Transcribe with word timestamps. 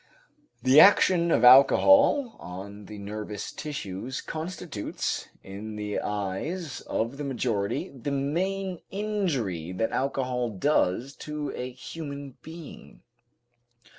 The 0.63 0.79
action 0.79 1.29
of 1.29 1.43
alcohol 1.43 2.35
on 2.39 2.85
the 2.85 2.97
nervous 2.97 3.51
tissues 3.51 4.19
constitutes, 4.19 5.29
in 5.43 5.75
the 5.75 5.99
eyes 5.99 6.81
of 6.87 7.17
the 7.17 7.23
majority, 7.23 7.89
the 7.89 8.09
main 8.09 8.79
injury 8.89 9.71
that 9.73 9.91
alcohol 9.91 10.49
does 10.49 11.15
to 11.17 11.51
a 11.55 11.69
human 11.71 12.35
being. 12.41 13.03